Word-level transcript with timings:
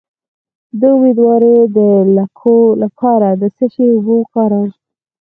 د 0.79 0.81
امیدوارۍ 0.97 1.57
د 1.77 1.79
لکو 2.17 2.57
لپاره 2.83 3.27
د 3.41 3.43
څه 3.55 3.65
شي 3.73 3.85
اوبه 3.93 4.13
وکاروم؟ 4.17 4.69